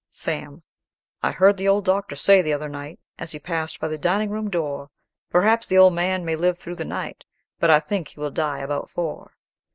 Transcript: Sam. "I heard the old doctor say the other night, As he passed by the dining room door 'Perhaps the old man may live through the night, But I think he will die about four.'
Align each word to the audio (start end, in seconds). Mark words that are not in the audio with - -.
Sam. 0.09 0.63
"I 1.21 1.29
heard 1.29 1.57
the 1.57 1.67
old 1.67 1.85
doctor 1.85 2.15
say 2.15 2.41
the 2.41 2.53
other 2.53 2.69
night, 2.69 2.99
As 3.19 3.33
he 3.33 3.37
passed 3.39 3.79
by 3.79 3.87
the 3.87 3.99
dining 3.99 4.31
room 4.31 4.49
door 4.49 4.89
'Perhaps 5.29 5.67
the 5.67 5.77
old 5.77 5.93
man 5.93 6.25
may 6.25 6.35
live 6.35 6.57
through 6.57 6.77
the 6.77 6.85
night, 6.85 7.23
But 7.59 7.69
I 7.69 7.79
think 7.79 8.07
he 8.07 8.19
will 8.19 8.31
die 8.31 8.61
about 8.61 8.89
four.' 8.89 9.35